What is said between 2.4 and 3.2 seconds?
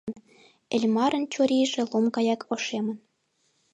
ошемын.